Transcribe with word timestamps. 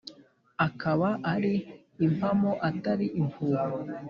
akaba 0.67 1.09
ari 1.33 1.53
impamo 2.05 2.51
atari 2.69 3.05
impuha 3.21 3.63